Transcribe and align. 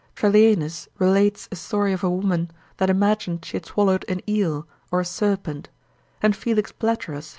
Trallianus 0.15 0.87
relates 0.97 1.47
a 1.51 1.55
story 1.55 1.93
of 1.93 2.03
a 2.03 2.09
woman, 2.09 2.49
that 2.77 2.89
imagined 2.89 3.45
she 3.45 3.55
had 3.57 3.67
swallowed 3.67 4.03
an 4.09 4.21
eel, 4.27 4.67
or 4.91 5.01
a 5.01 5.05
serpent, 5.05 5.69
and 6.23 6.35
Felix 6.35 6.71
Platerus, 6.71 7.27
observat. 7.27 7.29